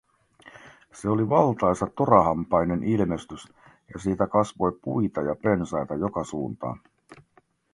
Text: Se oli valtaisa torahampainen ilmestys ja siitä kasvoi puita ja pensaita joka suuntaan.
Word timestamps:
Se 0.93 1.09
oli 1.09 1.29
valtaisa 1.29 1.87
torahampainen 1.97 2.83
ilmestys 2.83 3.53
ja 3.93 3.99
siitä 3.99 4.27
kasvoi 4.27 4.71
puita 4.81 5.21
ja 5.21 5.35
pensaita 5.35 5.95
joka 5.95 6.23
suuntaan. 6.23 6.79